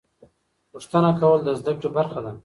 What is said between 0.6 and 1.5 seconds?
پوښتنه کول د